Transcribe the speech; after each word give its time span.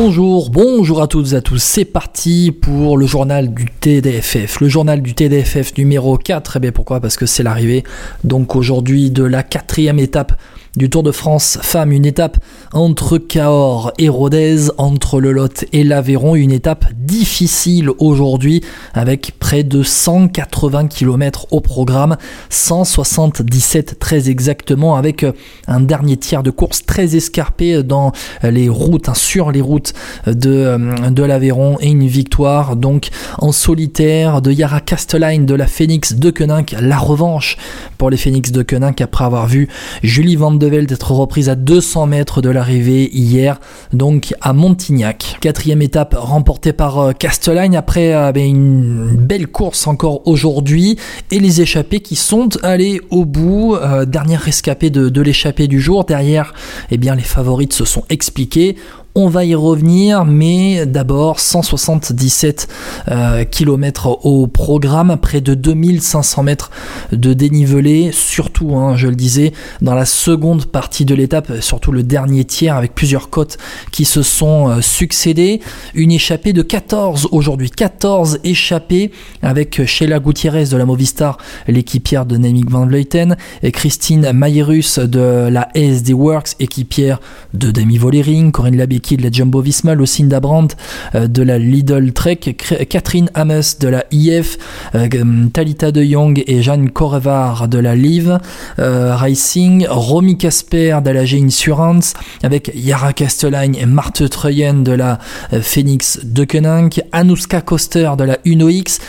Bonjour, 0.00 0.50
bonjour 0.50 1.02
à 1.02 1.08
toutes 1.08 1.32
et 1.32 1.34
à 1.34 1.40
tous. 1.40 1.60
C'est 1.60 1.84
parti 1.84 2.52
pour 2.52 2.96
le 2.96 3.04
journal 3.04 3.52
du 3.52 3.66
TDFF. 3.66 4.60
Le 4.60 4.68
journal 4.68 5.02
du 5.02 5.12
TDFF 5.12 5.76
numéro 5.76 6.16
4. 6.16 6.54
Et 6.54 6.58
eh 6.58 6.60
bien 6.60 6.70
pourquoi? 6.70 7.00
Parce 7.00 7.16
que 7.16 7.26
c'est 7.26 7.42
l'arrivée 7.42 7.82
donc 8.22 8.54
aujourd'hui 8.54 9.10
de 9.10 9.24
la 9.24 9.42
quatrième 9.42 9.98
étape 9.98 10.40
du 10.76 10.88
Tour 10.88 11.02
de 11.02 11.10
France 11.10 11.58
femme, 11.60 11.90
une 11.90 12.06
étape 12.06 12.38
entre 12.72 13.18
Cahors 13.18 13.92
et 13.98 14.08
Rodez, 14.08 14.68
entre 14.78 15.20
le 15.20 15.32
Lot 15.32 15.64
et 15.72 15.82
l'Aveyron, 15.82 16.36
une 16.36 16.52
étape 16.52 16.86
difficile 16.94 17.90
aujourd'hui 17.98 18.62
avec 18.94 19.32
près 19.40 19.64
de 19.64 19.82
180 19.82 20.86
km 20.86 21.46
au 21.50 21.60
programme, 21.60 22.16
177 22.50 23.98
très 23.98 24.30
exactement, 24.30 24.94
avec 24.94 25.26
un 25.66 25.80
dernier 25.80 26.16
tiers 26.16 26.44
de 26.44 26.50
course 26.50 26.86
très 26.86 27.16
escarpé 27.16 27.82
dans 27.82 28.12
les 28.44 28.68
routes, 28.68 29.08
hein, 29.08 29.14
sur 29.14 29.50
les 29.50 29.60
routes 29.60 29.87
de, 30.26 31.10
de 31.10 31.22
l'Aveyron 31.22 31.76
et 31.80 31.88
une 31.88 32.06
victoire 32.06 32.76
donc 32.76 33.08
en 33.38 33.52
solitaire 33.52 34.42
de 34.42 34.52
Yara 34.52 34.80
Castellain 34.80 35.40
de 35.40 35.54
la 35.54 35.66
Phoenix 35.66 36.14
de 36.14 36.30
Koenig, 36.30 36.76
la 36.80 36.98
revanche 36.98 37.56
pour 37.96 38.10
les 38.10 38.16
Phoenix 38.16 38.52
de 38.52 38.62
Koenig 38.62 39.02
après 39.02 39.24
avoir 39.24 39.46
vu 39.46 39.68
Julie 40.02 40.36
Van 40.36 40.52
de 40.52 40.68
d'être 40.68 41.12
reprise 41.12 41.48
à 41.48 41.54
200 41.54 42.06
mètres 42.06 42.42
de 42.42 42.50
l'arrivée 42.50 43.10
hier, 43.12 43.58
donc 43.92 44.34
à 44.40 44.52
Montignac. 44.52 45.38
Quatrième 45.40 45.82
étape 45.82 46.14
remportée 46.18 46.72
par 46.72 46.98
euh, 46.98 47.12
Castellagne 47.12 47.76
après 47.76 48.14
euh, 48.14 48.32
ben, 48.32 48.46
une 48.46 49.16
belle 49.16 49.46
course 49.46 49.86
encore 49.86 50.26
aujourd'hui 50.26 50.98
et 51.30 51.38
les 51.38 51.60
échappés 51.60 52.00
qui 52.00 52.16
sont 52.16 52.50
allés 52.62 53.00
au 53.10 53.24
bout. 53.24 53.76
Euh, 53.76 54.04
dernière 54.04 54.40
rescapée 54.40 54.90
de, 54.90 55.08
de 55.08 55.20
l'échappée 55.20 55.68
du 55.68 55.80
jour. 55.80 56.04
Derrière, 56.04 56.54
eh 56.90 56.98
bien, 56.98 57.14
les 57.14 57.22
favorites 57.22 57.72
se 57.72 57.84
sont 57.84 58.04
expliquées. 58.10 58.76
On 59.20 59.26
va 59.26 59.44
y 59.44 59.56
revenir, 59.56 60.24
mais 60.24 60.86
d'abord 60.86 61.40
177 61.40 62.68
euh, 63.08 63.44
km 63.44 64.24
au 64.24 64.46
programme, 64.46 65.16
près 65.20 65.40
de 65.40 65.54
2500 65.54 66.44
mètres 66.44 66.70
de 67.10 67.32
dénivelé, 67.32 68.10
surtout, 68.12 68.76
hein, 68.76 68.96
je 68.96 69.08
le 69.08 69.16
disais, 69.16 69.52
dans 69.82 69.96
la 69.96 70.04
seconde 70.04 70.66
partie 70.66 71.04
de 71.04 71.16
l'étape, 71.16 71.50
surtout 71.58 71.90
le 71.90 72.04
dernier 72.04 72.44
tiers 72.44 72.76
avec 72.76 72.94
plusieurs 72.94 73.28
côtes 73.28 73.58
qui 73.90 74.04
se 74.04 74.22
sont 74.22 74.68
euh, 74.68 74.80
succédées. 74.82 75.62
Une 75.94 76.12
échappée 76.12 76.52
de 76.52 76.62
14 76.62 77.26
aujourd'hui, 77.32 77.72
14 77.72 78.38
échappées 78.44 79.10
avec 79.42 79.84
Sheila 79.84 80.20
Gutiérrez 80.20 80.66
de 80.66 80.76
la 80.76 80.86
Movistar, 80.86 81.38
l'équipière 81.66 82.24
de 82.24 82.36
Namik 82.36 82.70
Van 82.70 82.86
Vleuten, 82.86 83.36
et 83.64 83.72
Christine 83.72 84.30
Mayerus 84.30 85.00
de 85.00 85.48
la 85.50 85.70
SD 85.74 86.12
Works, 86.12 86.50
équipière 86.60 87.18
de 87.52 87.72
Demi 87.72 87.98
Volering, 87.98 88.52
Corinne 88.52 88.76
Labéki 88.76 89.07
de 89.16 89.22
la 89.22 89.30
Jumbo 89.30 89.60
Visma, 89.60 89.94
Lucinda 89.94 90.40
Brandt 90.40 90.76
euh, 91.14 91.26
de 91.26 91.42
la 91.42 91.58
Lidl 91.58 92.12
Trek, 92.12 92.56
Catherine 92.88 93.30
Ames 93.34 93.62
de 93.80 93.88
la 93.88 94.04
IF, 94.10 94.58
euh, 94.94 95.08
Talita 95.52 95.92
de 95.92 96.02
Jong 96.02 96.42
et 96.46 96.62
Jeanne 96.62 96.90
Correvar 96.90 97.68
de 97.68 97.78
la 97.78 97.94
Live 97.94 98.38
euh, 98.78 99.14
Racing, 99.16 99.86
Romy 99.88 100.36
Casper 100.36 100.98
de 101.04 101.10
la 101.10 101.24
G 101.24 101.40
Insurance, 101.42 102.14
avec 102.42 102.70
Yara 102.74 103.12
Castellain 103.12 103.72
et 103.72 103.86
Marthe 103.86 104.28
Treyen 104.28 104.82
de 104.82 104.92
la 104.92 105.18
Phoenix 105.62 106.20
de 106.24 106.44
Koenig, 106.44 107.02
Anuska 107.12 107.60
Koster 107.60 108.12
de 108.16 108.24
la 108.24 108.38
UNOX, 108.44 109.00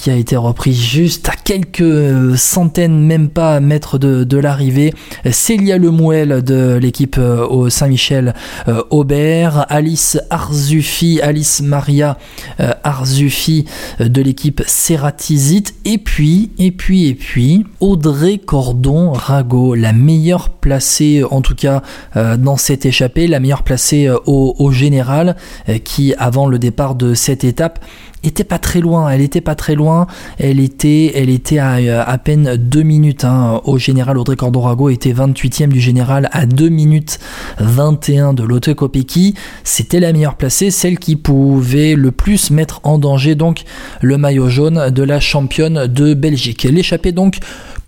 qui 0.00 0.10
a 0.10 0.14
été 0.14 0.36
repris 0.36 0.74
juste 0.74 1.28
à 1.28 1.32
quelques 1.32 2.36
centaines, 2.36 3.00
même 3.00 3.28
pas 3.28 3.58
mètres 3.60 3.98
de, 3.98 4.38
l'arrivée. 4.38 4.94
Célia 5.30 5.78
Lemouel 5.78 6.42
de 6.44 6.78
l'équipe 6.80 7.16
euh, 7.18 7.44
au 7.46 7.68
Saint-Michel 7.70 8.34
euh, 8.68 8.82
Aubert, 8.90 9.66
Alice 9.68 10.18
Arzufi, 10.30 11.20
Alice 11.20 11.60
Maria 11.60 12.16
euh, 12.60 12.72
Arzufi 12.84 13.64
de 14.00 14.22
l'équipe 14.22 14.62
Ceratizit, 14.66 15.74
et 15.84 15.98
puis, 15.98 16.50
et 16.58 16.70
puis, 16.70 17.06
et 17.08 17.14
puis, 17.14 17.64
Audrey 17.80 18.38
Cordon 18.38 19.12
Rago, 19.12 19.74
la 19.74 19.92
meilleure 19.92 20.50
placée, 20.50 21.22
en 21.30 21.40
tout 21.40 21.54
cas 21.54 21.82
dans 22.14 22.56
cette 22.56 22.86
échappée, 22.86 23.26
la 23.26 23.40
meilleure 23.40 23.62
placée 23.62 24.10
au, 24.26 24.72
général, 24.72 25.36
qui 25.84 26.14
avant 26.18 26.46
le 26.46 26.58
départ 26.58 26.94
de 26.94 27.14
cette 27.14 27.44
étape, 27.44 27.84
était 28.24 28.44
pas 28.44 28.58
très 28.58 28.80
loin, 28.80 29.10
elle 29.10 29.20
était 29.20 29.40
pas 29.40 29.54
très 29.54 29.74
loin, 29.74 30.06
elle 30.38 30.60
était, 30.60 31.12
elle 31.14 31.30
était 31.30 31.58
à 31.58 31.76
euh, 31.76 32.16
peine 32.22 32.56
2 32.56 32.82
minutes 32.82 33.24
hein. 33.24 33.60
au 33.64 33.78
général 33.78 34.18
Audrey 34.18 34.36
Cordorago 34.36 34.88
était 34.88 35.12
28e 35.12 35.68
du 35.68 35.80
général 35.80 36.28
à 36.32 36.46
2 36.46 36.68
minutes 36.68 37.20
21 37.58 38.34
de 38.34 38.42
Lotte 38.42 38.74
Kopecky, 38.74 39.34
c'était 39.64 40.00
la 40.00 40.12
meilleure 40.12 40.36
placée, 40.36 40.70
celle 40.70 40.98
qui 40.98 41.16
pouvait 41.16 41.94
le 41.94 42.10
plus 42.10 42.50
mettre 42.50 42.67
en 42.82 42.98
danger 42.98 43.34
donc 43.34 43.64
le 44.00 44.18
maillot 44.18 44.48
jaune 44.48 44.90
de 44.90 45.02
la 45.02 45.20
championne 45.20 45.86
de 45.86 46.14
Belgique. 46.14 46.64
L'échappée 46.64 47.12
donc 47.12 47.38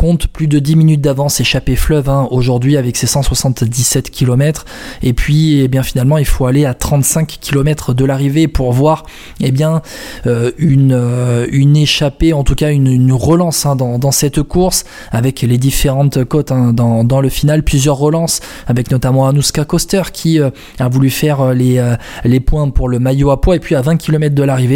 compte 0.00 0.28
plus 0.28 0.46
de 0.46 0.58
10 0.58 0.76
minutes 0.76 1.00
d'avance 1.02 1.40
échappée 1.40 1.76
fleuve 1.76 2.08
hein, 2.08 2.26
aujourd'hui 2.30 2.78
avec 2.78 2.96
ses 2.96 3.06
177 3.06 4.10
km 4.10 4.64
et 5.02 5.12
puis 5.12 5.60
eh 5.60 5.68
bien 5.68 5.82
finalement 5.82 6.16
il 6.16 6.24
faut 6.24 6.46
aller 6.46 6.64
à 6.64 6.72
35 6.72 7.38
km 7.38 7.92
de 7.92 8.06
l'arrivée 8.06 8.48
pour 8.48 8.72
voir 8.72 9.04
eh 9.40 9.50
bien 9.50 9.82
euh, 10.26 10.52
une, 10.56 10.92
euh, 10.94 11.46
une 11.52 11.76
échappée, 11.76 12.32
en 12.32 12.44
tout 12.44 12.54
cas 12.54 12.70
une, 12.70 13.12
relance 13.12 13.66
hein, 13.66 13.76
dans, 13.76 14.10
cette 14.10 14.42
course 14.42 14.84
avec 15.10 15.42
les 15.42 15.58
différentes 15.58 16.24
côtes 16.24 16.50
hein, 16.50 16.72
dans, 16.72 17.04
dans, 17.04 17.20
le 17.20 17.28
final, 17.28 17.62
plusieurs 17.62 17.96
relances 17.96 18.40
avec 18.66 18.90
notamment 18.90 19.28
Anuska 19.28 19.64
Koster 19.64 20.02
qui 20.12 20.40
euh, 20.40 20.48
a 20.78 20.88
voulu 20.88 21.10
faire 21.10 21.52
les, 21.52 21.94
les 22.24 22.40
points 22.40 22.70
pour 22.70 22.88
le 22.88 22.98
maillot 22.98 23.30
à 23.30 23.40
poids. 23.40 23.56
Et 23.56 23.60
puis 23.60 23.74
à 23.74 23.82
20 23.82 23.96
km 23.96 24.34
de 24.34 24.42
l'arrivée, 24.42 24.69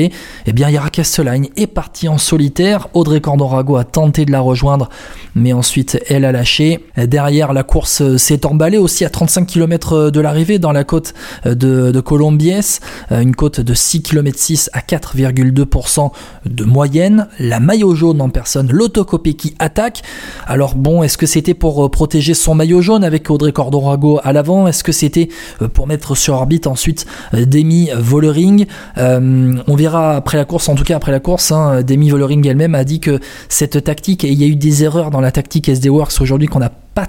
eh 0.46 0.52
bien 0.52 0.68
Yara 0.70 0.90
Castellain 0.90 1.42
est 1.56 1.66
partie 1.66 2.08
en 2.08 2.18
solitaire, 2.18 2.88
Audrey 2.94 3.20
Cordorago 3.20 3.76
a 3.76 3.84
tenté 3.84 4.24
de 4.24 4.32
la 4.32 4.40
rejoindre 4.40 4.88
mais 5.34 5.52
ensuite 5.52 6.02
elle 6.08 6.24
a 6.24 6.32
lâché. 6.32 6.84
Derrière 6.96 7.52
la 7.52 7.62
course 7.62 8.16
s'est 8.16 8.46
emballée 8.46 8.78
aussi 8.78 9.04
à 9.04 9.10
35 9.10 9.46
km 9.46 10.10
de 10.10 10.20
l'arrivée 10.20 10.58
dans 10.58 10.72
la 10.72 10.84
côte 10.84 11.14
de, 11.44 12.00
Colombiès, 12.00 12.80
une 13.10 13.34
côte 13.34 13.60
de 13.60 13.74
6 13.74 14.02
km 14.02 14.38
6 14.38 14.70
à 14.72 14.80
4, 14.80 15.16
2% 15.16 16.10
de 16.46 16.64
moyenne. 16.64 17.28
La 17.38 17.60
maillot 17.60 17.94
jaune 17.94 18.20
en 18.20 18.28
personne, 18.28 18.70
l'autocopie 18.70 19.36
qui 19.36 19.54
attaque. 19.58 20.02
Alors 20.46 20.74
bon, 20.74 21.02
est-ce 21.02 21.18
que 21.18 21.26
c'était 21.26 21.54
pour 21.54 21.84
euh, 21.84 21.88
protéger 21.88 22.34
son 22.34 22.54
maillot 22.54 22.80
jaune 22.80 23.04
avec 23.04 23.30
Audrey 23.30 23.52
Cordorago 23.52 24.20
à 24.22 24.32
l'avant? 24.32 24.66
Est-ce 24.66 24.84
que 24.84 24.92
c'était 24.92 25.28
euh, 25.62 25.68
pour 25.68 25.86
mettre 25.86 26.14
sur 26.14 26.34
orbite 26.34 26.66
ensuite 26.66 27.06
euh, 27.34 27.46
Demi 27.46 27.90
Vollering? 27.96 28.66
On 28.96 29.76
après 29.86 30.36
la 30.36 30.44
course, 30.44 30.68
en 30.68 30.74
tout 30.74 30.84
cas 30.84 30.96
après 30.96 31.12
la 31.12 31.20
course, 31.20 31.52
hein, 31.52 31.82
Demi 31.82 32.10
Vollering 32.10 32.46
elle-même 32.46 32.74
a 32.74 32.84
dit 32.84 33.00
que 33.00 33.20
cette 33.48 33.84
tactique, 33.84 34.24
et 34.24 34.28
il 34.28 34.40
y 34.40 34.44
a 34.44 34.46
eu 34.46 34.56
des 34.56 34.84
erreurs 34.84 35.10
dans 35.10 35.20
la 35.20 35.32
tactique 35.32 35.68
SD 35.68 35.88
Works 35.88 36.20
aujourd'hui 36.20 36.48
qu'on 36.48 36.60
n'a 36.60 36.70
pas 36.70 37.08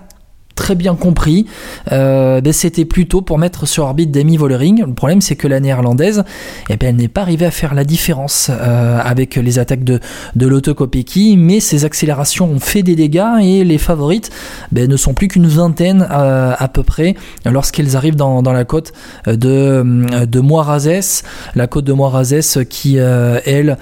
très 0.55 0.75
bien 0.75 0.95
compris. 0.95 1.45
Euh, 1.91 2.41
ben, 2.41 2.53
c'était 2.53 2.85
plutôt 2.85 3.21
pour 3.21 3.37
mettre 3.37 3.67
sur 3.67 3.83
orbite 3.83 4.11
Demi 4.11 4.37
Vollering. 4.37 4.83
Le 4.85 4.93
problème, 4.93 5.21
c'est 5.21 5.35
que 5.35 5.47
la 5.47 5.59
néerlandaise, 5.59 6.23
eh 6.69 6.77
ben, 6.77 6.89
elle 6.89 6.95
n'est 6.95 7.09
pas 7.09 7.21
arrivée 7.21 7.45
à 7.45 7.51
faire 7.51 7.75
la 7.75 7.83
différence 7.83 8.49
euh, 8.49 8.99
avec 9.03 9.35
les 9.35 9.59
attaques 9.59 9.83
de, 9.83 9.99
de 10.35 10.47
l'autocopéki, 10.47 11.37
mais 11.37 11.59
ses 11.59 11.85
accélérations 11.85 12.49
ont 12.49 12.59
fait 12.59 12.83
des 12.83 12.95
dégâts 12.95 13.41
et 13.41 13.63
les 13.63 13.77
favorites 13.77 14.31
ben, 14.71 14.89
ne 14.89 14.97
sont 14.97 15.13
plus 15.13 15.27
qu'une 15.27 15.47
vingtaine 15.47 16.07
euh, 16.09 16.53
à 16.57 16.67
peu 16.67 16.83
près 16.83 17.15
lorsqu'elles 17.45 17.95
arrivent 17.97 18.15
dans, 18.15 18.41
la 18.41 18.63
côte 18.63 18.93
de, 19.27 20.25
de 20.25 20.39
Moirazès. 20.39 21.23
La 21.55 21.67
côte 21.67 21.85
de 21.85 21.93
Moirazès 21.93 22.65
qui, 22.69 22.97
elle, 22.97 23.77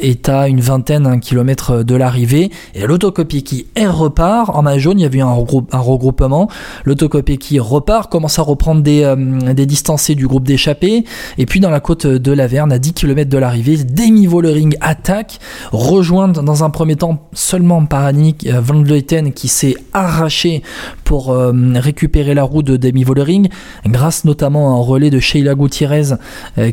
est 0.00 0.28
à 0.28 0.48
une 0.48 0.60
vingtaine, 0.60 1.06
un 1.06 1.18
kilomètre 1.18 1.82
de 1.82 1.94
l'arrivée. 1.94 2.50
Et 2.74 2.86
l'autocopéki, 2.86 3.66
elle 3.74 3.88
repart. 3.88 4.50
En 4.50 4.62
main 4.62 4.78
jaune, 4.78 4.98
il 4.98 5.02
y 5.02 5.06
avait 5.06 5.20
un, 5.20 5.36
un 5.72 5.78
regroupement. 6.02 6.48
L'autocopie 6.84 7.38
qui 7.38 7.58
repart, 7.60 8.10
commence 8.10 8.38
à 8.38 8.42
reprendre 8.42 8.82
des, 8.82 9.02
euh, 9.04 9.54
des 9.54 9.66
distancés 9.66 10.14
du 10.14 10.26
groupe 10.26 10.44
d'échappés. 10.44 11.04
Et 11.38 11.46
puis 11.46 11.60
dans 11.60 11.70
la 11.70 11.80
côte 11.80 12.06
de 12.06 12.32
la 12.32 12.46
Verne, 12.46 12.72
à 12.72 12.78
10 12.78 12.92
km 12.92 13.30
de 13.30 13.38
l'arrivée, 13.38 13.76
Demi 13.84 14.26
Vollering 14.26 14.74
attaque, 14.80 15.38
rejoindre 15.70 16.42
dans 16.42 16.64
un 16.64 16.70
premier 16.70 16.96
temps 16.96 17.28
seulement 17.32 17.84
par 17.84 18.04
Annick 18.04 18.46
euh, 18.46 18.60
Van 18.60 18.82
Vleuten 18.82 19.32
qui 19.32 19.48
s'est 19.48 19.76
arraché 19.92 20.62
pour 21.04 21.30
euh, 21.30 21.52
récupérer 21.74 22.34
la 22.34 22.42
roue 22.42 22.62
de 22.62 22.76
Demi 22.76 23.04
Vollering, 23.04 23.48
grâce 23.86 24.24
notamment 24.24 24.74
à 24.74 24.78
un 24.78 24.82
relais 24.82 25.10
de 25.10 25.20
Sheila 25.20 25.54
Gutiérrez 25.54 26.16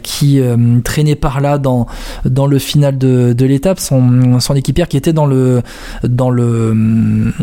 qui 0.04 0.42
traînait 0.84 1.16
par 1.16 1.42
là 1.42 1.58
dans, 1.58 1.88
dans 2.26 2.48
le 2.48 2.60
final 2.60 2.98
de, 2.98 3.34
de 3.34 3.46
l'étape, 3.46 3.80
son, 3.80 4.40
son 4.40 4.56
équipière 4.56 4.88
qui 4.88 4.98
était 4.98 5.14
dans 5.14 5.26
le, 5.26 5.62
dans 6.04 6.30
le, 6.30 7.34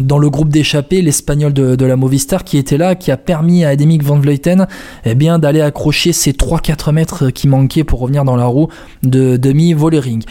dans 0.00 0.18
le 0.18 0.30
groupe 0.30 0.48
d'échappés, 0.48 1.02
l'espagnol 1.14 1.52
de, 1.52 1.84
la 1.84 1.96
Movistar 1.96 2.42
qui 2.42 2.58
était 2.58 2.76
là, 2.76 2.96
qui 2.96 3.12
a 3.12 3.16
permis 3.16 3.64
à 3.64 3.68
Ademic 3.68 4.02
Van 4.02 4.18
Vleuten 4.18 4.66
eh 5.04 5.14
bien, 5.14 5.38
d'aller 5.38 5.60
accrocher 5.60 6.12
ces 6.12 6.32
3-4 6.32 6.92
mètres 6.92 7.30
qui 7.30 7.46
manquaient 7.46 7.84
pour 7.84 8.00
revenir 8.00 8.24
dans 8.24 8.36
la 8.36 8.46
roue 8.46 8.68
de 9.04 9.36
Demi 9.36 9.74
Vollering. 9.74 10.24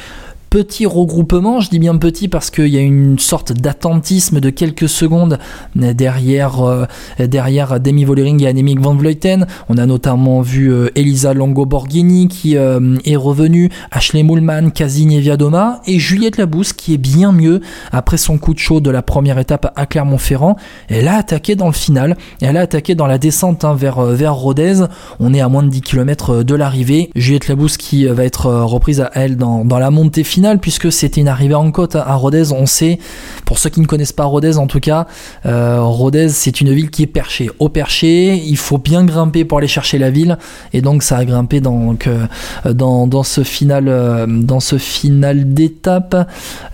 Petit 0.53 0.85
regroupement, 0.85 1.61
je 1.61 1.71
dis 1.71 1.79
bien 1.79 1.97
petit 1.97 2.27
parce 2.27 2.51
qu'il 2.51 2.67
y 2.67 2.77
a 2.77 2.81
une 2.81 3.17
sorte 3.17 3.53
d'attentisme 3.53 4.39
de 4.39 4.51
quelques 4.51 4.87
secondes 4.87 5.39
derrière, 5.73 6.61
euh, 6.61 6.85
Demi 7.17 8.03
Vollering 8.03 8.43
et 8.43 8.47
Annemiek 8.47 8.79
van 8.79 8.93
Vleuten. 8.93 9.47
On 9.67 9.79
a 9.79 9.87
notamment 9.87 10.41
vu 10.41 10.71
euh, 10.71 10.91
Elisa 10.93 11.33
Longo-Borghini 11.33 12.27
qui 12.27 12.55
euh, 12.55 12.97
est 13.03 13.15
revenue, 13.15 13.71
Ashley 13.89 14.21
Moulman, 14.21 14.69
Kazine 14.69 15.19
Viadoma 15.19 15.81
et 15.87 15.97
Juliette 15.97 16.37
Labousse 16.37 16.71
qui 16.71 16.93
est 16.93 16.99
bien 16.99 17.31
mieux 17.31 17.61
après 17.91 18.17
son 18.17 18.37
coup 18.37 18.53
de 18.53 18.59
chaud 18.59 18.79
de 18.79 18.91
la 18.91 19.01
première 19.01 19.39
étape 19.39 19.73
à 19.75 19.87
Clermont-Ferrand. 19.87 20.55
Elle 20.87 21.07
a 21.07 21.15
attaqué 21.15 21.55
dans 21.55 21.65
le 21.65 21.73
final, 21.73 22.15
elle 22.41 22.57
a 22.57 22.61
attaqué 22.61 22.93
dans 22.93 23.07
la 23.07 23.17
descente 23.17 23.65
hein, 23.65 23.73
vers, 23.73 24.03
vers 24.03 24.35
Rodez. 24.35 24.83
On 25.19 25.33
est 25.33 25.41
à 25.41 25.49
moins 25.49 25.63
de 25.63 25.69
10 25.69 25.81
km 25.81 26.43
de 26.43 26.53
l'arrivée. 26.53 27.09
Juliette 27.15 27.47
Labousse 27.47 27.77
qui 27.77 28.05
va 28.05 28.23
être 28.23 28.51
reprise 28.51 29.01
à 29.01 29.09
elle 29.15 29.35
dans 29.35 29.63
la 29.65 29.89
montée 29.89 30.23
finale 30.23 30.42
puisque 30.59 30.91
c'était 30.91 31.21
une 31.21 31.27
arrivée 31.27 31.55
en 31.55 31.71
côte 31.71 31.95
à 31.95 32.13
Rodez. 32.15 32.51
On 32.51 32.65
sait, 32.65 32.99
pour 33.45 33.57
ceux 33.59 33.69
qui 33.69 33.81
ne 33.81 33.85
connaissent 33.85 34.11
pas 34.11 34.25
Rodez 34.25 34.57
en 34.57 34.67
tout 34.67 34.79
cas, 34.79 35.07
euh, 35.45 35.81
Rodez 35.81 36.29
c'est 36.29 36.61
une 36.61 36.71
ville 36.73 36.89
qui 36.89 37.03
est 37.03 37.07
perchée. 37.07 37.49
Au 37.59 37.69
perché, 37.69 38.35
il 38.35 38.57
faut 38.57 38.77
bien 38.77 39.05
grimper 39.05 39.45
pour 39.45 39.57
aller 39.57 39.67
chercher 39.67 39.97
la 39.97 40.09
ville 40.09 40.37
et 40.73 40.81
donc 40.81 41.03
ça 41.03 41.17
a 41.17 41.25
grimpé 41.25 41.61
donc, 41.61 42.07
euh, 42.07 42.25
dans, 42.73 43.07
dans 43.07 43.23
ce 43.23 43.43
final, 43.43 43.85
euh, 43.87 44.25
dans 44.27 44.59
ce 44.59 44.77
final 44.77 45.53
d'étape 45.53 46.15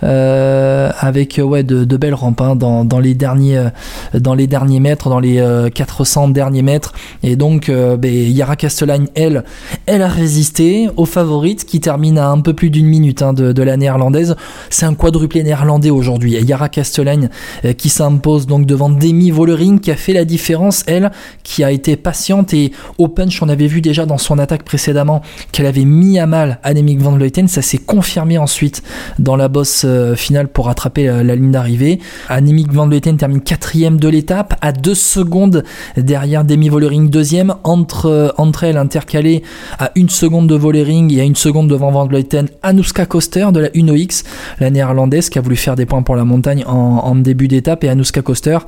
avec 0.02 1.40
ouais, 1.42 1.62
de, 1.62 1.96
belles 1.96 2.14
rampes 2.14 2.40
hein, 2.40 2.56
dans, 2.56 2.84
dans, 2.84 2.98
les 2.98 3.14
derniers, 3.14 3.68
dans 4.14 4.34
les 4.34 4.46
derniers 4.46 4.80
mètres, 4.80 5.08
dans 5.08 5.20
les 5.20 5.42
400 5.74 6.28
derniers 6.28 6.62
mètres. 6.62 6.92
Et 7.22 7.36
donc 7.36 7.70
ben, 7.70 8.12
Yara 8.12 8.56
Castellane, 8.56 9.08
elle, 9.14 9.44
elle 9.86 10.02
a 10.02 10.08
résisté 10.08 10.88
aux 10.96 11.06
favorites 11.06 11.64
qui 11.64 11.80
terminent 11.80 12.20
à 12.20 12.26
un 12.26 12.40
peu 12.40 12.54
plus 12.54 12.70
d'une 12.70 12.86
minute 12.86 13.22
hein, 13.22 13.32
de, 13.32 13.52
de 13.52 13.59
la 13.62 13.76
néerlandaise. 13.76 14.36
C'est 14.68 14.86
un 14.86 14.94
quadruplé 14.94 15.42
néerlandais 15.42 15.90
aujourd'hui. 15.90 16.32
Yara 16.32 16.68
Castellane 16.68 17.30
euh, 17.64 17.72
qui 17.72 17.88
s'impose 17.88 18.46
donc 18.46 18.66
devant 18.66 18.90
Demi 18.90 19.30
Vollering 19.30 19.80
qui 19.80 19.90
a 19.90 19.96
fait 19.96 20.12
la 20.12 20.24
différence, 20.24 20.82
elle, 20.86 21.10
qui 21.42 21.64
a 21.64 21.70
été 21.70 21.96
patiente 21.96 22.54
et 22.54 22.72
au 22.98 23.08
punch, 23.08 23.42
on 23.42 23.48
avait 23.48 23.66
vu 23.66 23.80
déjà 23.80 24.06
dans 24.06 24.18
son 24.18 24.38
attaque 24.38 24.64
précédemment 24.64 25.22
qu'elle 25.52 25.66
avait 25.66 25.84
mis 25.84 26.18
à 26.18 26.26
mal 26.26 26.58
Annemiek 26.62 27.00
van 27.00 27.12
Vleuten. 27.12 27.48
Ça 27.48 27.62
s'est 27.62 27.78
confirmé 27.78 28.38
ensuite 28.38 28.82
dans 29.18 29.36
la 29.36 29.48
bosse 29.48 29.82
euh, 29.84 30.14
finale 30.14 30.48
pour 30.48 30.66
rattraper 30.66 31.06
la, 31.06 31.34
ligne 31.34 31.50
d'arrivée. 31.50 32.00
Annemiek 32.28 32.72
van 32.72 32.86
Vleuten 32.86 33.16
termine 33.16 33.40
quatrième 33.40 33.98
de 33.98 34.08
l'étape 34.08 34.54
à 34.60 34.72
deux 34.72 34.94
secondes 34.94 35.64
derrière 35.96 36.44
Demi 36.44 36.68
Vollering 36.68 37.08
deuxième. 37.08 37.54
Entre, 37.64 38.06
euh, 38.06 38.28
entre 38.36 38.64
elles 38.64 38.76
intercalées 38.76 39.42
à 39.78 39.90
une 39.94 40.08
seconde 40.08 40.48
de 40.48 40.54
Vollering 40.54 41.12
et 41.14 41.20
à 41.20 41.24
une 41.24 41.36
seconde 41.36 41.68
devant 41.68 41.90
van 41.90 42.06
Vleuten, 42.06 42.48
Anuska 42.62 43.06
Koster 43.06 43.48
de 43.52 43.60
la 43.60 43.68
Uno 43.74 43.94
X, 43.94 44.24
la 44.58 44.70
néerlandaise 44.70 45.28
qui 45.28 45.38
a 45.38 45.42
voulu 45.42 45.56
faire 45.56 45.76
des 45.76 45.86
points 45.86 46.02
pour 46.02 46.16
la 46.16 46.24
montagne 46.24 46.64
en, 46.66 47.14
début 47.14 47.48
d'étape, 47.48 47.84
et 47.84 47.88
Anuska 47.88 48.22
Koster 48.22 48.58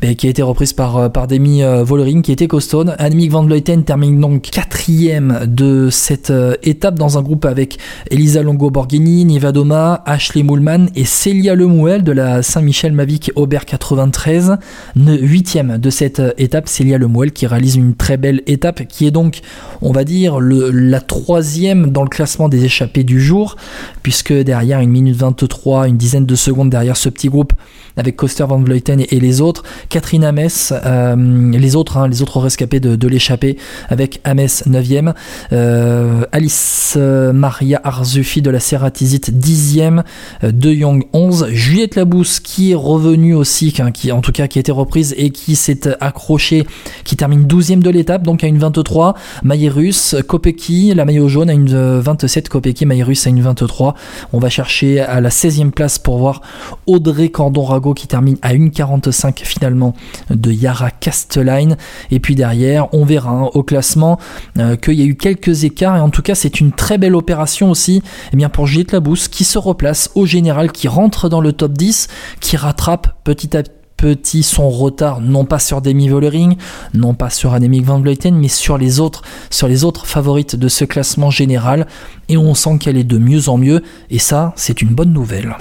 ben, 0.00 0.14
qui 0.14 0.26
a 0.26 0.30
été 0.30 0.42
reprise 0.42 0.72
par, 0.72 0.96
euh, 0.96 1.08
par 1.08 1.26
Demi 1.26 1.62
euh, 1.62 1.82
Vollering 1.82 2.22
qui 2.22 2.32
était 2.32 2.46
costaud. 2.46 2.84
Annemiek 2.98 3.30
van 3.30 3.42
Vleuten 3.42 3.82
termine 3.82 4.20
donc 4.20 4.42
quatrième 4.42 5.40
de 5.46 5.88
cette 5.90 6.30
euh, 6.30 6.54
étape 6.62 6.94
dans 6.94 7.18
un 7.18 7.22
groupe 7.22 7.44
avec 7.44 7.78
Elisa 8.10 8.42
Longo 8.42 8.70
Borghini, 8.70 9.24
Nivadoma, 9.24 10.02
Ashley 10.06 10.42
Moulman 10.42 10.90
et 10.94 11.04
Célia 11.04 11.54
Lemouel 11.54 12.04
de 12.04 12.12
la 12.12 12.42
Saint-Michel 12.42 12.92
Mavic 12.92 13.32
Aubert 13.34 13.64
93. 13.64 14.56
Huitième 14.96 15.78
de 15.78 15.90
cette 15.90 16.22
étape, 16.38 16.68
Célia 16.68 16.98
Lemouel 16.98 17.32
qui 17.32 17.46
réalise 17.46 17.76
une 17.76 17.94
très 17.94 18.16
belle 18.16 18.42
étape 18.46 18.86
qui 18.86 19.06
est 19.06 19.10
donc, 19.10 19.40
on 19.82 19.92
va 19.92 20.04
dire, 20.04 20.40
le, 20.40 20.70
la 20.70 21.00
troisième 21.00 21.90
dans 21.90 22.02
le 22.02 22.08
classement 22.08 22.48
des 22.48 22.64
échappées 22.64 23.04
du 23.04 23.20
jour 23.20 23.56
puisque 24.02 24.17
derrière 24.32 24.80
une 24.80 24.90
minute 24.90 25.16
23, 25.16 25.88
une 25.88 25.96
dizaine 25.96 26.26
de 26.26 26.34
secondes 26.34 26.70
derrière 26.70 26.96
ce 26.96 27.08
petit 27.08 27.28
groupe 27.28 27.52
avec 27.98 28.16
Coster 28.16 28.44
Van 28.48 28.58
Vleuten 28.58 29.00
et, 29.00 29.20
les 29.20 29.40
autres, 29.40 29.64
Catherine 29.88 30.24
Ames, 30.24 30.48
euh, 30.72 31.50
les 31.52 31.76
autres, 31.76 31.96
hein, 31.96 32.08
les 32.08 32.22
autres 32.22 32.38
rescapés 32.38 32.80
de, 32.80 32.96
de 32.96 33.08
l'échappée 33.08 33.58
avec 33.88 34.20
Ames 34.24 34.38
9e, 34.38 35.14
euh, 35.52 36.22
Alice 36.32 36.94
euh, 36.96 37.32
Maria 37.32 37.80
Arzufi 37.82 38.40
de 38.40 38.50
la 38.50 38.60
Serratizite 38.60 39.32
10e, 39.32 40.04
De 40.44 40.72
Jong 40.72 41.06
11, 41.12 41.48
Juliette 41.50 41.96
Labousse 41.96 42.38
qui 42.40 42.70
est 42.72 42.76
revenue 42.76 43.34
aussi, 43.34 43.72
qui 43.92 44.12
en 44.12 44.20
tout 44.20 44.32
cas 44.32 44.46
qui 44.46 44.58
a 44.58 44.60
été 44.60 44.72
reprise 44.72 45.14
et 45.18 45.30
qui 45.30 45.56
s'est 45.56 45.88
accrochée, 46.00 46.66
qui 47.04 47.16
termine 47.16 47.46
12e 47.46 47.80
de 47.80 47.90
l'étape, 47.90 48.22
donc 48.22 48.44
à 48.44 48.46
une 48.46 48.58
23, 48.58 49.14
Maïrus, 49.42 50.14
Kopeki, 50.26 50.94
la 50.94 51.04
maillot 51.04 51.28
jaune 51.28 51.50
à 51.50 51.52
une 51.52 51.98
27, 51.98 52.48
Kopeki, 52.48 52.86
Maïrus 52.86 53.26
à 53.26 53.30
une 53.30 53.42
23, 53.42 53.94
on 54.32 54.38
va 54.38 54.48
chercher 54.48 55.00
à 55.00 55.20
la 55.20 55.30
16e 55.30 55.70
place 55.70 55.98
pour 55.98 56.18
voir 56.18 56.42
Audrey 56.86 57.28
Cordon-Rago 57.28 57.94
qui 57.94 58.06
termine 58.06 58.36
à 58.42 58.52
1,45 58.54 59.44
finalement 59.44 59.94
de 60.30 60.52
Yara 60.52 60.90
Castelline. 60.90 61.76
Et 62.10 62.20
puis 62.20 62.34
derrière, 62.34 62.92
on 62.94 63.04
verra 63.04 63.30
hein, 63.30 63.50
au 63.54 63.62
classement 63.62 64.18
euh, 64.58 64.76
qu'il 64.76 64.94
y 64.94 65.02
a 65.02 65.06
eu 65.06 65.16
quelques 65.16 65.64
écarts. 65.64 65.96
Et 65.96 66.00
en 66.00 66.10
tout 66.10 66.22
cas, 66.22 66.34
c'est 66.34 66.60
une 66.60 66.72
très 66.72 66.98
belle 66.98 67.14
opération 67.14 67.70
aussi 67.70 68.02
eh 68.32 68.36
bien 68.36 68.48
pour 68.48 68.66
Juliette 68.66 68.92
Labousse 68.92 69.28
qui 69.28 69.44
se 69.44 69.58
replace 69.58 70.10
au 70.14 70.26
général, 70.26 70.72
qui 70.72 70.88
rentre 70.88 71.28
dans 71.28 71.40
le 71.40 71.52
top 71.52 71.72
10, 71.72 72.08
qui 72.40 72.56
rattrape 72.56 73.22
petit 73.24 73.56
à 73.56 73.62
petit 73.62 73.77
petit 73.98 74.44
son 74.44 74.70
retard, 74.70 75.20
non 75.20 75.44
pas 75.44 75.58
sur 75.58 75.82
Demi 75.82 76.08
Vollering, 76.08 76.56
non 76.94 77.12
pas 77.12 77.28
sur 77.28 77.52
Annemiek 77.52 77.84
van 77.84 78.00
Vleuten, 78.00 78.34
mais 78.34 78.48
sur 78.48 78.78
les 78.78 79.00
autres, 79.00 79.22
sur 79.50 79.68
les 79.68 79.84
autres 79.84 80.06
favorites 80.06 80.56
de 80.56 80.68
ce 80.68 80.84
classement 80.84 81.30
général. 81.30 81.86
Et 82.30 82.38
on 82.38 82.54
sent 82.54 82.78
qu'elle 82.78 82.96
est 82.96 83.04
de 83.04 83.18
mieux 83.18 83.48
en 83.48 83.58
mieux, 83.58 83.82
et 84.08 84.20
ça, 84.20 84.54
c'est 84.56 84.80
une 84.80 84.94
bonne 84.94 85.12
nouvelle. 85.12 85.56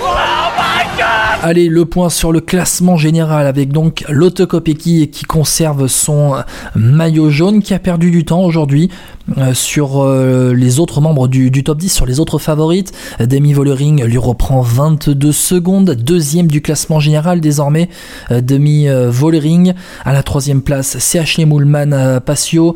Allez, 1.44 1.70
le 1.70 1.86
point 1.86 2.10
sur 2.10 2.32
le 2.32 2.42
classement 2.42 2.98
général 2.98 3.46
avec 3.46 3.72
donc 3.72 4.04
l'autocopéki 4.10 5.10
qui 5.10 5.24
conserve 5.24 5.88
son 5.88 6.34
maillot 6.76 7.30
jaune 7.30 7.62
qui 7.62 7.76
a 7.76 7.80
perdu 7.80 8.10
du 8.10 8.26
temps 8.26 8.42
aujourd'hui 8.42 8.90
euh, 9.38 9.54
sur 9.54 10.02
euh, 10.02 10.54
les 10.54 10.80
autres 10.80 11.00
membres 11.00 11.28
du, 11.28 11.52
top 11.64 11.78
10, 11.78 11.94
sur 11.94 12.08
les 12.08 12.20
autres 12.20 12.40
favorites. 12.40 12.92
Demi 13.20 13.54
Vollering 13.54 14.04
lui 14.04 14.18
reprend 14.18 14.62
22 14.62 15.32
secondes, 15.32 15.92
deuxième 15.92 16.48
du 16.48 16.62
classement 16.62 17.00
général 17.00 17.40
désormais. 17.40 17.88
Euh, 18.32 18.42
Demi 18.42 18.88
Vollering 18.88 19.74
à 20.06 20.14
la 20.14 20.24
troisième 20.24 20.64
place, 20.64 20.98
CH 20.98 21.38
Moulman 21.46 22.20
Passio 22.26 22.76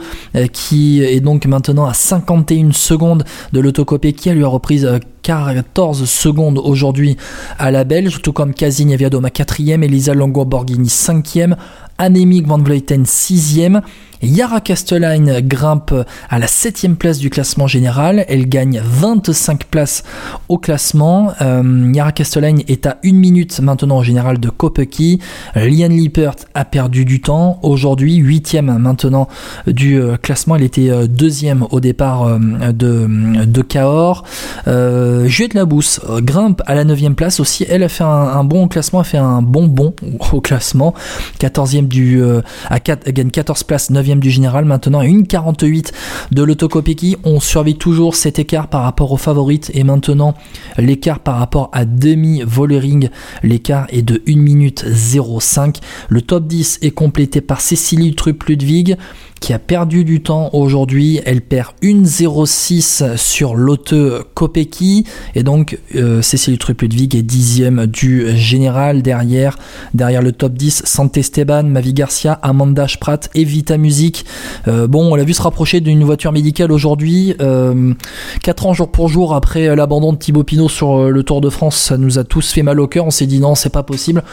qui 0.53 1.01
est 1.01 1.19
donc 1.19 1.47
maintenant 1.47 1.87
à 1.87 1.93
51 1.93 2.73
secondes 2.73 3.23
de 3.53 3.59
l'autocopie 3.59 4.13
qui 4.13 4.29
a 4.29 4.33
lui 4.33 4.43
a 4.43 4.47
repris 4.47 4.85
14 5.21 6.05
secondes 6.05 6.59
aujourd'hui 6.63 7.17
à 7.59 7.71
la 7.71 7.83
Belge, 7.83 8.21
tout 8.21 8.33
comme 8.33 8.53
Casini 8.53 8.95
Viadoma 8.95 9.29
4ème, 9.29 9.83
Elisa 9.83 10.13
Longo 10.13 10.45
Borghini 10.45 10.87
5ème, 10.87 11.55
Annemiek 12.01 12.47
van 12.47 12.57
Vleuten 12.57 13.03
6ème. 13.03 13.81
Yara 14.23 14.61
Castelline 14.61 15.41
grimpe 15.41 15.93
à 16.29 16.39
la 16.39 16.47
7 16.47 16.95
place 16.97 17.17
du 17.17 17.29
classement 17.29 17.67
général. 17.67 18.25
Elle 18.27 18.47
gagne 18.47 18.81
25 18.83 19.65
places 19.65 20.03
au 20.47 20.57
classement. 20.57 21.33
Euh, 21.41 21.91
Yara 21.93 22.11
Castelline 22.11 22.61
est 22.67 22.85
à 22.85 22.97
1 23.03 23.13
minute 23.13 23.59
maintenant 23.61 23.97
au 23.97 24.03
général 24.03 24.39
de 24.39 24.49
Kopecky. 24.49 25.19
Lian 25.55 25.89
Lippert 25.89 26.35
a 26.53 26.65
perdu 26.65 27.03
du 27.05 27.21
temps. 27.21 27.59
Aujourd'hui, 27.63 28.15
8 28.15 28.61
maintenant 28.61 29.27
du 29.65 29.99
euh, 29.99 30.17
classement. 30.17 30.55
Elle 30.55 30.63
était 30.63 30.89
euh, 30.89 31.07
deuxième 31.07 31.65
au 31.71 31.79
départ 31.79 32.39
de, 32.39 33.45
de 33.45 33.61
Cahors. 33.61 34.23
Juliette 34.67 35.53
Labousse 35.53 35.99
grimpe 36.19 36.61
à 36.65 36.75
la 36.75 36.83
9 36.83 37.15
place 37.15 37.39
aussi. 37.39 37.65
Elle 37.67 37.83
a 37.83 37.89
fait 37.89 38.03
un, 38.03 38.43
bon 38.43 38.67
classement, 38.67 38.99
a 38.99 39.03
fait 39.03 39.17
un 39.17 39.41
bon 39.41 39.67
bon 39.67 39.95
au 40.31 40.41
classement. 40.41 40.93
14e 41.39 41.87
du, 41.91 42.21
à 42.69 42.79
4, 42.79 43.03
elle 43.05 43.13
gagne 43.13 43.29
14 43.29 43.63
places, 43.63 43.89
9 43.89 44.19
du 44.19 44.31
général, 44.31 44.65
maintenant 44.65 44.99
à 44.99 45.05
1,48 45.05 45.91
de 46.31 46.43
l'autocopéki. 46.43 47.17
On 47.23 47.39
surveille 47.39 47.77
toujours 47.77 48.15
cet 48.15 48.39
écart 48.39 48.67
par 48.67 48.83
rapport 48.83 49.11
aux 49.11 49.17
favorites 49.17 49.71
et 49.73 49.83
maintenant 49.83 50.35
l'écart 50.77 51.19
par 51.19 51.37
rapport 51.37 51.69
à 51.73 51.85
demi 51.85 52.41
Vollering, 52.45 53.09
l'écart 53.43 53.87
est 53.89 54.01
de 54.01 54.21
1 54.27 54.35
minute 54.37 54.85
05. 54.87 55.77
Le 56.09 56.21
top 56.21 56.47
10 56.47 56.79
est 56.81 56.91
complété 56.91 57.41
par 57.41 57.61
Cécilie 57.61 58.15
Trupp-Ludwig 58.15 58.97
qui 59.41 59.53
a 59.53 59.59
perdu 59.59 60.05
du 60.05 60.21
temps 60.21 60.51
aujourd'hui. 60.53 61.19
Elle 61.25 61.41
perd 61.41 61.71
1,06 61.81 63.17
sur 63.17 63.55
Lotte 63.55 63.95
Kopecky 64.35 65.05
et 65.33 65.43
donc 65.43 65.79
euh, 65.95 66.21
Cécile 66.21 66.59
Trupp-Ludwig 66.59 67.15
est 67.15 67.23
dixième 67.23 67.87
du 67.87 68.37
général 68.37 69.01
derrière 69.01 69.57
derrière 69.95 70.21
le 70.21 70.31
top 70.31 70.53
10 70.53 70.83
Santé 70.85 71.21
Esteban, 71.21 71.63
Navi 71.81 71.93
Garcia, 71.93 72.33
Amanda 72.43 72.87
Sprat 72.87 73.21
et 73.33 73.43
Vita 73.43 73.75
Music. 73.77 74.23
bon, 74.67 75.11
on 75.11 75.15
l'a 75.15 75.23
vu 75.23 75.33
se 75.33 75.41
rapprocher 75.41 75.81
d'une 75.81 76.03
voiture 76.03 76.31
médicale 76.31 76.71
aujourd'hui. 76.71 77.35
4 78.43 78.65
ans 78.67 78.73
jour 78.73 78.91
pour 78.91 79.07
jour 79.07 79.33
après 79.33 79.75
l'abandon 79.75 80.13
de 80.13 80.17
Thibaut 80.19 80.43
Pinot 80.43 80.69
sur 80.69 81.09
le 81.09 81.23
Tour 81.23 81.41
de 81.41 81.49
France, 81.49 81.77
ça 81.77 81.97
nous 81.97 82.19
a 82.19 82.23
tous 82.23 82.51
fait 82.51 82.61
mal 82.61 82.79
au 82.79 82.87
cœur. 82.87 83.07
On 83.07 83.09
s'est 83.09 83.25
dit 83.25 83.39
non, 83.39 83.55
c'est 83.55 83.71
pas 83.71 83.81
possible. 83.81 84.23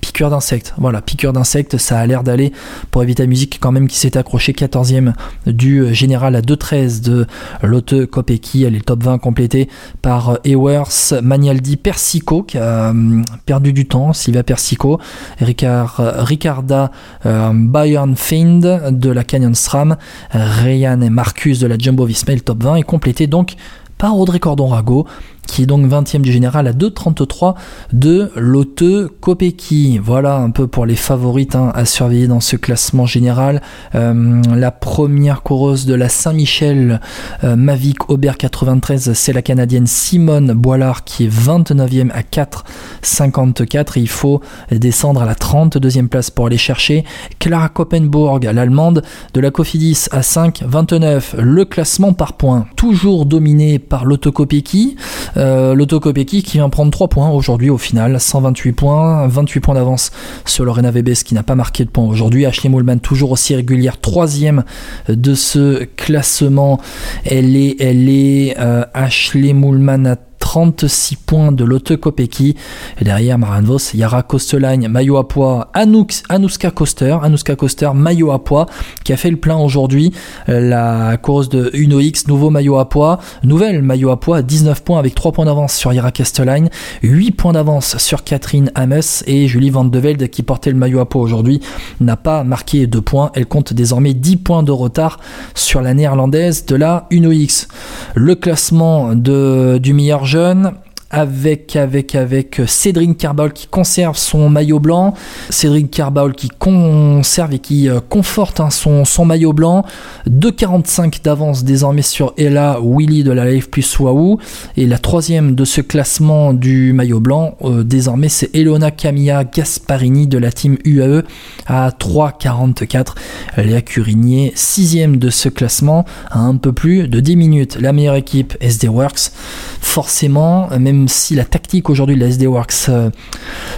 Piqueur 0.00 0.30
d'insectes. 0.30 0.74
Voilà, 0.78 1.00
piqueur 1.00 1.32
d'insectes, 1.32 1.76
ça 1.76 1.98
a 1.98 2.06
l'air 2.06 2.24
d'aller 2.24 2.52
pour 2.90 3.04
Evita 3.04 3.24
Music 3.24 3.58
quand 3.60 3.70
même 3.70 3.86
qui 3.86 3.98
s'est 3.98 4.16
accroché 4.16 4.52
14e 4.52 5.12
du 5.46 5.94
général 5.94 6.34
à 6.34 6.40
2-13 6.40 7.04
de 7.04 7.26
Lotte 7.62 8.06
Kopecky. 8.06 8.64
Elle 8.64 8.74
est 8.74 8.84
top 8.84 9.04
20 9.04 9.18
complétée 9.18 9.68
par 10.02 10.38
Ewers, 10.44 11.20
Magnaldi, 11.22 11.76
Persico 11.76 12.42
qui 12.42 12.58
a 12.58 12.90
euh, 12.90 13.22
perdu 13.44 13.72
du 13.72 13.86
temps, 13.86 14.12
Sylvia 14.12 14.42
Persico, 14.42 14.98
Ricard, 15.38 16.00
Ricarda 16.18 16.85
euh, 17.24 17.50
Bayern 17.52 18.16
Find 18.16 18.90
de 18.90 19.10
la 19.10 19.24
Canyon 19.24 19.54
SRAM, 19.54 19.96
Ryan 20.30 21.00
et 21.00 21.10
Marcus 21.10 21.58
de 21.58 21.66
la 21.66 21.78
Jumbo 21.78 22.04
Visma, 22.04 22.38
top 22.40 22.62
20 22.62 22.76
est 22.76 22.82
complété 22.82 23.26
donc 23.26 23.54
par 23.98 24.18
Audrey 24.18 24.38
Cordon-Rago 24.38 25.06
qui 25.46 25.62
est 25.62 25.66
donc 25.66 25.86
20e 25.86 26.20
du 26.20 26.32
général 26.32 26.66
à 26.66 26.72
2,33 26.72 27.54
de 27.92 28.30
Lotte 28.36 28.84
Kopecky. 29.20 29.98
Voilà 29.98 30.36
un 30.36 30.50
peu 30.50 30.66
pour 30.66 30.86
les 30.86 30.96
favorites 30.96 31.54
hein, 31.54 31.72
à 31.74 31.84
surveiller 31.84 32.26
dans 32.26 32.40
ce 32.40 32.56
classement 32.56 33.06
général. 33.06 33.62
Euh, 33.94 34.42
la 34.54 34.70
première 34.70 35.42
coureuse 35.42 35.86
de 35.86 35.94
la 35.94 36.08
Saint-Michel 36.08 37.00
euh, 37.44 37.56
Mavic 37.56 38.10
Aubert 38.10 38.36
93, 38.36 39.12
c'est 39.12 39.32
la 39.32 39.42
Canadienne 39.42 39.86
Simone 39.86 40.52
Boilard 40.52 41.04
qui 41.04 41.24
est 41.24 41.32
29e 41.32 42.10
à 42.12 42.22
4,54 42.22 43.92
il 43.96 44.08
faut 44.08 44.40
descendre 44.70 45.22
à 45.22 45.24
la 45.24 45.34
32e 45.34 46.08
place 46.08 46.30
pour 46.30 46.46
aller 46.46 46.58
chercher 46.58 47.04
Clara 47.38 47.68
Koppenburg, 47.68 48.44
l'allemande 48.44 49.02
de 49.34 49.40
la 49.40 49.50
Cofidis 49.50 50.06
à 50.10 50.20
5,29. 50.20 51.40
Le 51.40 51.64
classement 51.64 52.12
par 52.12 52.34
points, 52.34 52.66
toujours 52.76 53.26
dominé 53.26 53.78
par 53.78 54.04
Lotte 54.04 54.30
Kopecky. 54.30 54.96
Euh, 55.36 55.74
L'autocopéki 55.74 56.42
qui 56.42 56.58
vient 56.58 56.68
prendre 56.68 56.90
3 56.90 57.08
points 57.08 57.30
aujourd'hui 57.30 57.70
au 57.70 57.78
final, 57.78 58.20
128 58.20 58.72
points, 58.72 59.26
28 59.28 59.60
points 59.60 59.74
d'avance 59.74 60.10
sur 60.44 60.64
Lorena 60.64 60.90
Vebes 60.90 61.14
qui 61.14 61.34
n'a 61.34 61.42
pas 61.42 61.54
marqué 61.54 61.84
de 61.84 61.90
points 61.90 62.04
aujourd'hui. 62.04 62.46
Ashley 62.46 62.68
Moulman 62.68 62.98
toujours 63.00 63.32
aussi 63.32 63.54
régulière, 63.54 64.00
troisième 64.00 64.64
de 65.08 65.34
ce 65.34 65.84
classement. 65.96 66.80
Elle 67.24 67.56
est, 67.56 67.76
elle 67.80 68.08
est 68.08 68.56
euh, 68.58 68.84
Ashley 68.94 69.52
Moulman 69.52 70.06
à 70.06 70.16
36 70.46 71.16
points 71.16 71.50
de 71.50 71.64
Lotte 71.64 71.96
Kopecky. 71.96 72.54
Et 73.00 73.04
derrière 73.04 73.36
Marianne 73.36 73.64
Vos, 73.64 73.78
Yara 73.94 74.22
Kostelagne, 74.22 74.86
maillot 74.86 75.16
à 75.16 75.26
poids, 75.26 75.72
Anouska 75.74 76.70
Koster, 76.70 77.18
Anouska 77.20 77.56
maillot 77.92 78.30
à 78.30 78.44
poids, 78.44 78.66
qui 79.02 79.12
a 79.12 79.16
fait 79.16 79.32
le 79.32 79.38
plein 79.38 79.56
aujourd'hui. 79.56 80.12
Euh, 80.48 80.60
la 80.60 81.16
course 81.16 81.48
de 81.48 81.70
Uno 81.74 81.98
X, 81.98 82.28
nouveau 82.28 82.50
maillot 82.50 82.78
à 82.78 82.88
poids, 82.88 83.18
nouvelle 83.42 83.82
maillot 83.82 84.10
à 84.10 84.20
poids, 84.20 84.42
19 84.42 84.84
points 84.84 85.00
avec 85.00 85.16
3 85.16 85.32
points 85.32 85.46
d'avance 85.46 85.74
sur 85.74 85.92
Yara 85.92 86.12
Kostelagne, 86.12 86.70
8 87.02 87.32
points 87.32 87.52
d'avance 87.52 87.98
sur 87.98 88.22
Catherine 88.22 88.70
Ames 88.76 89.02
et 89.26 89.48
Julie 89.48 89.70
Van 89.70 89.84
de 89.84 89.98
Velde 89.98 90.28
qui 90.28 90.44
portait 90.44 90.70
le 90.70 90.76
maillot 90.76 91.00
à 91.00 91.08
poids 91.08 91.22
aujourd'hui 91.22 91.60
n'a 91.98 92.16
pas 92.16 92.44
marqué 92.44 92.86
de 92.86 93.00
points. 93.00 93.32
Elle 93.34 93.46
compte 93.46 93.74
désormais 93.74 94.14
10 94.14 94.36
points 94.36 94.62
de 94.62 94.70
retard 94.70 95.18
sur 95.56 95.82
la 95.82 95.92
néerlandaise 95.92 96.66
de 96.66 96.76
la 96.76 97.08
Uno 97.10 97.32
X. 97.32 97.66
Le 98.14 98.36
classement 98.36 99.16
de, 99.16 99.78
du 99.82 99.92
meilleur 99.92 100.24
jeu 100.24 100.35
jeune 100.36 100.74
avec, 101.16 101.76
avec, 101.76 102.14
avec 102.14 102.60
Cédric 102.66 103.16
Carbaul 103.16 103.50
qui 103.50 103.66
conserve 103.68 104.18
son 104.18 104.50
maillot 104.50 104.80
blanc. 104.80 105.14
Cédric 105.48 105.90
Carbaul 105.90 106.34
qui 106.34 106.50
conserve 106.50 107.54
et 107.54 107.58
qui 107.58 107.88
euh, 107.88 108.00
conforte 108.06 108.60
hein, 108.60 108.68
son, 108.68 109.06
son, 109.06 109.24
maillot 109.24 109.54
blanc. 109.54 109.86
2,45 110.28 111.22
d'avance 111.24 111.64
désormais 111.64 112.02
sur 112.02 112.34
Ella 112.36 112.78
Willy 112.82 113.24
de 113.24 113.32
la 113.32 113.50
Life 113.50 113.70
plus 113.70 113.98
Wahoo. 113.98 114.38
Et 114.76 114.86
la 114.86 114.98
troisième 114.98 115.54
de 115.54 115.64
ce 115.64 115.80
classement 115.80 116.52
du 116.52 116.92
maillot 116.92 117.20
blanc, 117.20 117.56
euh, 117.62 117.82
désormais, 117.82 118.28
c'est 118.28 118.54
Elona 118.54 118.90
Camilla 118.90 119.44
Gasparini 119.44 120.26
de 120.26 120.36
la 120.36 120.52
team 120.52 120.76
UAE 120.84 121.22
à 121.66 121.92
3,44. 121.98 123.14
Léa 123.56 123.80
Curinier, 123.80 124.52
sixième 124.54 125.16
de 125.16 125.30
ce 125.30 125.48
classement, 125.48 126.04
à 126.30 126.40
un 126.40 126.56
peu 126.56 126.74
plus 126.74 127.08
de 127.08 127.20
10 127.20 127.36
minutes. 127.36 127.78
La 127.80 127.94
meilleure 127.94 128.16
équipe 128.16 128.54
SD 128.60 128.88
Works, 128.88 129.32
forcément, 129.80 130.68
même 130.78 131.05
si 131.08 131.34
la 131.34 131.44
tactique 131.44 131.90
aujourd'hui 131.90 132.16
de 132.16 132.20
la 132.20 132.28
SD 132.28 132.46
Works 132.46 132.88
euh, 132.88 133.10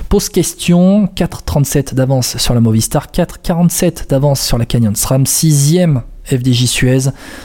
pose 0.09 0.29
question, 0.29 1.07
4,37 1.07 1.95
d'avance 1.95 2.37
sur 2.37 2.55
la 2.55 2.61
Movistar, 2.61 3.09
4,47 3.09 4.09
d'avance 4.09 4.41
sur 4.41 4.59
la 4.59 4.67
Canyon 4.67 4.95
SRAM, 4.95 5.25
6ème 5.25 6.03
FDJ 6.25 6.67
Suez, 6.67 6.99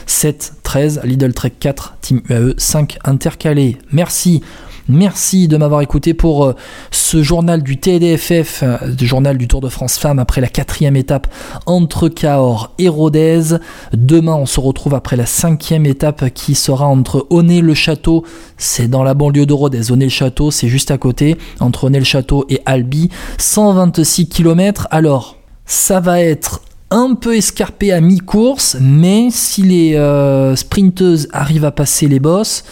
7-13, 0.06 1.04
Lidl 1.04 1.32
Trek 1.32 1.52
4, 1.58 1.96
Team 2.00 2.20
UAE 2.28 2.54
5 2.58 2.98
intercalé. 3.04 3.78
Merci 3.92 4.42
Merci 4.88 5.48
de 5.48 5.56
m'avoir 5.56 5.80
écouté 5.80 6.12
pour 6.12 6.44
euh, 6.44 6.54
ce 6.90 7.22
journal 7.22 7.62
du 7.62 7.78
TDFF, 7.78 8.62
euh, 8.62 8.76
le 8.82 9.06
journal 9.06 9.38
du 9.38 9.48
Tour 9.48 9.62
de 9.62 9.70
France 9.70 9.96
Femmes 9.96 10.18
après 10.18 10.42
la 10.42 10.48
quatrième 10.48 10.94
étape 10.94 11.26
entre 11.64 12.10
Cahors 12.10 12.74
et 12.78 12.88
Rodez. 12.88 13.56
Demain, 13.94 14.34
on 14.34 14.44
se 14.44 14.60
retrouve 14.60 14.94
après 14.94 15.16
la 15.16 15.24
cinquième 15.24 15.86
étape 15.86 16.28
qui 16.34 16.54
sera 16.54 16.86
entre 16.86 17.26
Onet-le-Château, 17.30 18.24
c'est 18.58 18.86
dans 18.86 19.02
la 19.02 19.14
banlieue 19.14 19.46
de 19.46 19.54
Rodez. 19.54 19.90
Onet-le-Château, 19.90 20.50
c'est 20.50 20.68
juste 20.68 20.90
à 20.90 20.98
côté, 20.98 21.38
entre 21.60 21.84
Onet-le-Château 21.84 22.44
et 22.50 22.60
Albi, 22.66 23.08
126 23.38 24.28
km. 24.28 24.86
Alors, 24.90 25.38
ça 25.64 26.00
va 26.00 26.20
être 26.20 26.60
un 26.90 27.14
peu 27.14 27.36
escarpé 27.36 27.90
à 27.90 28.02
mi-course, 28.02 28.76
mais 28.82 29.28
si 29.30 29.62
les 29.62 29.96
euh, 29.96 30.54
sprinteuses 30.56 31.28
arrivent 31.32 31.64
à 31.64 31.72
passer 31.72 32.06
les 32.06 32.20
bosses, 32.20 32.64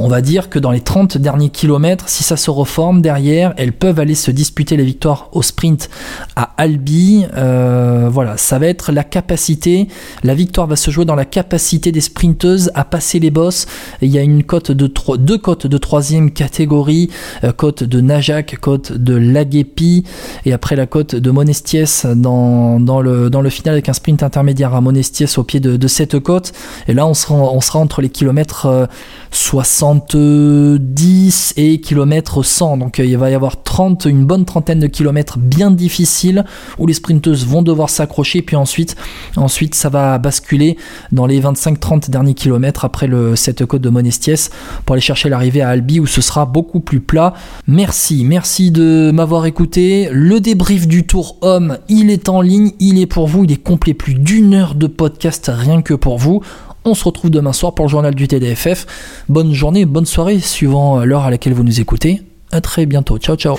on 0.00 0.08
va 0.08 0.22
dire 0.22 0.48
que 0.48 0.58
dans 0.58 0.70
les 0.70 0.80
30 0.80 1.18
derniers 1.18 1.50
kilomètres, 1.50 2.08
si 2.08 2.22
ça 2.22 2.36
se 2.36 2.50
reforme 2.50 3.02
derrière, 3.02 3.52
elles 3.58 3.72
peuvent 3.72 4.00
aller 4.00 4.14
se 4.14 4.30
disputer 4.30 4.76
les 4.76 4.84
victoires 4.84 5.28
au 5.32 5.42
sprint 5.42 5.90
à 6.36 6.54
Albi. 6.56 7.26
Euh, 7.36 8.08
voilà, 8.10 8.36
ça 8.38 8.58
va 8.58 8.66
être 8.66 8.92
la 8.92 9.04
capacité. 9.04 9.88
La 10.24 10.34
victoire 10.34 10.66
va 10.66 10.76
se 10.76 10.90
jouer 10.90 11.04
dans 11.04 11.14
la 11.14 11.26
capacité 11.26 11.92
des 11.92 12.00
sprinteuses 12.00 12.70
à 12.74 12.84
passer 12.84 13.18
les 13.18 13.30
bosses. 13.30 13.66
il 14.00 14.10
y 14.10 14.18
a 14.18 14.22
une 14.22 14.42
cote 14.42 14.72
de 14.72 14.90
deux 15.18 15.38
cotes 15.38 15.66
de 15.66 15.78
troisième 15.78 16.30
catégorie, 16.30 17.10
euh, 17.44 17.52
cote 17.52 17.84
de 17.84 18.00
Najak, 18.00 18.58
cote 18.58 18.92
de 18.92 19.14
Laguepi, 19.14 20.04
et 20.46 20.52
après 20.52 20.76
la 20.76 20.86
cote 20.86 21.14
de 21.14 21.30
Monestiès 21.30 22.06
dans, 22.06 22.78
le, 22.78 23.50
final 23.50 23.74
avec 23.74 23.88
un 23.88 23.92
sprint 23.92 24.22
intermédiaire 24.22 24.74
à 24.74 24.80
Monestiès 24.80 25.36
au 25.36 25.44
pied 25.44 25.60
de, 25.60 25.88
cette 25.88 26.18
côte. 26.20 26.52
Et 26.88 26.94
là, 26.94 27.06
on 27.06 27.14
sera, 27.14 27.34
on 27.34 27.60
sera 27.60 27.78
entre 27.78 28.00
les 28.00 28.08
kilomètres 28.08 28.88
60 29.30 29.89
euh, 30.14 30.78
10 30.80 31.54
et 31.56 31.80
kilomètres 31.80 32.42
100. 32.42 32.76
Donc 32.78 33.00
euh, 33.00 33.04
il 33.04 33.16
va 33.16 33.30
y 33.30 33.34
avoir 33.34 33.62
30, 33.62 34.06
une 34.06 34.24
bonne 34.24 34.44
trentaine 34.44 34.80
de 34.80 34.86
kilomètres 34.86 35.38
bien 35.38 35.70
difficiles 35.70 36.44
où 36.78 36.86
les 36.86 36.94
sprinteuses 36.94 37.46
vont 37.46 37.62
devoir 37.62 37.90
s'accrocher. 37.90 38.42
Puis 38.42 38.56
ensuite, 38.56 38.96
ensuite, 39.36 39.74
ça 39.74 39.88
va 39.88 40.18
basculer 40.18 40.76
dans 41.12 41.26
les 41.26 41.40
25-30 41.40 42.10
derniers 42.10 42.34
kilomètres 42.34 42.84
après 42.84 43.06
le, 43.06 43.36
cette 43.36 43.64
côte 43.66 43.82
de 43.82 43.90
Monestiès 43.90 44.50
pour 44.84 44.94
aller 44.94 45.00
chercher 45.00 45.28
l'arrivée 45.28 45.62
à 45.62 45.68
Albi 45.70 46.00
où 46.00 46.06
ce 46.06 46.20
sera 46.20 46.46
beaucoup 46.46 46.80
plus 46.80 47.00
plat. 47.00 47.34
Merci, 47.66 48.24
merci 48.24 48.70
de 48.70 49.10
m'avoir 49.12 49.46
écouté. 49.46 50.08
Le 50.12 50.40
débrief 50.40 50.86
du 50.86 51.06
Tour 51.06 51.36
Homme, 51.40 51.78
il 51.88 52.10
est 52.10 52.28
en 52.28 52.40
ligne, 52.40 52.72
il 52.80 53.00
est 53.00 53.06
pour 53.06 53.26
vous, 53.26 53.44
il 53.44 53.52
est 53.52 53.62
complet 53.62 53.94
plus 53.94 54.14
d'une 54.14 54.54
heure 54.54 54.74
de 54.74 54.86
podcast 54.86 55.50
rien 55.54 55.82
que 55.82 55.94
pour 55.94 56.18
vous. 56.18 56.42
On 56.84 56.94
se 56.94 57.04
retrouve 57.04 57.30
demain 57.30 57.52
soir 57.52 57.74
pour 57.74 57.84
le 57.86 57.90
journal 57.90 58.14
du 58.14 58.26
TDFF. 58.26 59.24
Bonne 59.28 59.52
journée, 59.52 59.84
bonne 59.84 60.06
soirée, 60.06 60.40
suivant 60.40 61.04
l'heure 61.04 61.24
à 61.24 61.30
laquelle 61.30 61.52
vous 61.52 61.64
nous 61.64 61.80
écoutez. 61.80 62.22
A 62.52 62.60
très 62.60 62.86
bientôt. 62.86 63.18
Ciao, 63.18 63.36
ciao. 63.36 63.58